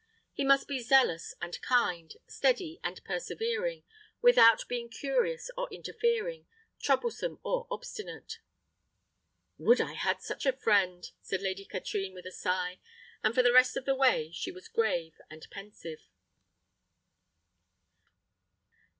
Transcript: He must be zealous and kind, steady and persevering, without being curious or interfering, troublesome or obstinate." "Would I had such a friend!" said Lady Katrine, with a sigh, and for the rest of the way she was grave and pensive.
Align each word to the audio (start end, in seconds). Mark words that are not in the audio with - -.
He 0.33 0.43
must 0.43 0.67
be 0.67 0.79
zealous 0.81 1.35
and 1.43 1.61
kind, 1.61 2.11
steady 2.27 2.79
and 2.83 3.03
persevering, 3.03 3.83
without 4.19 4.67
being 4.67 4.89
curious 4.89 5.51
or 5.55 5.71
interfering, 5.71 6.47
troublesome 6.81 7.39
or 7.43 7.67
obstinate." 7.69 8.39
"Would 9.59 9.79
I 9.79 9.93
had 9.93 10.19
such 10.23 10.47
a 10.47 10.53
friend!" 10.57 11.07
said 11.21 11.43
Lady 11.43 11.65
Katrine, 11.65 12.15
with 12.15 12.25
a 12.25 12.31
sigh, 12.31 12.79
and 13.21 13.35
for 13.35 13.43
the 13.43 13.53
rest 13.53 13.77
of 13.77 13.85
the 13.85 13.93
way 13.93 14.31
she 14.31 14.49
was 14.51 14.67
grave 14.69 15.21
and 15.29 15.45
pensive. 15.51 16.07